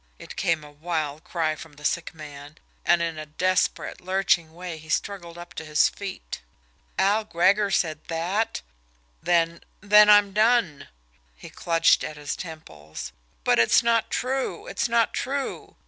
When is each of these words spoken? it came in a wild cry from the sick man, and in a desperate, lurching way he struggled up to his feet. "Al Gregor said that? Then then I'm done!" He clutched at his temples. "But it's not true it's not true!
it 0.17 0.35
came 0.35 0.63
in 0.63 0.69
a 0.71 0.71
wild 0.71 1.23
cry 1.23 1.53
from 1.55 1.73
the 1.73 1.85
sick 1.85 2.11
man, 2.11 2.57
and 2.87 3.03
in 3.03 3.19
a 3.19 3.25
desperate, 3.27 4.01
lurching 4.01 4.55
way 4.55 4.79
he 4.79 4.89
struggled 4.89 5.37
up 5.37 5.53
to 5.53 5.63
his 5.63 5.89
feet. 5.89 6.41
"Al 6.97 7.23
Gregor 7.23 7.69
said 7.69 8.03
that? 8.05 8.63
Then 9.21 9.61
then 9.79 10.09
I'm 10.09 10.33
done!" 10.33 10.87
He 11.35 11.51
clutched 11.51 12.03
at 12.03 12.17
his 12.17 12.35
temples. 12.35 13.11
"But 13.43 13.59
it's 13.59 13.83
not 13.83 14.09
true 14.09 14.65
it's 14.65 14.89
not 14.89 15.13
true! 15.13 15.75